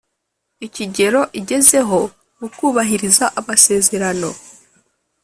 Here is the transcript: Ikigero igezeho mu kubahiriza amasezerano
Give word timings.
Ikigero 0.65 1.21
igezeho 1.39 1.99
mu 2.39 2.47
kubahiriza 2.57 3.25
amasezerano 3.39 4.29